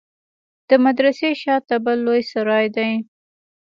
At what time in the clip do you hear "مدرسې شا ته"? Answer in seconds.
0.85-1.75